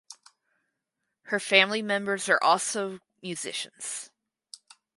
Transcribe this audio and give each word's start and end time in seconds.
Her 1.25 1.39
family 1.39 1.83
members 1.83 2.27
are 2.27 2.43
also 2.43 3.01
musicians. 3.21 4.09